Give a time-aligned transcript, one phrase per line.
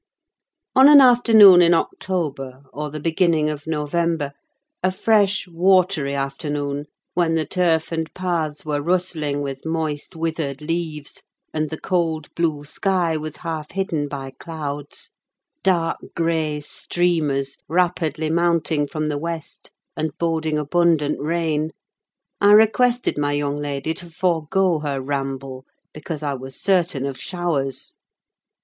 [0.75, 7.45] On an afternoon in October, or the beginning of November—a fresh watery afternoon, when the
[7.45, 11.21] turf and paths were rustling with moist, withered leaves,
[11.53, 19.05] and the cold blue sky was half hidden by clouds—dark grey streamers, rapidly mounting from
[19.05, 25.63] the west, and boding abundant rain—I requested my young lady to forego her ramble,
[25.93, 27.93] because I was certain of showers.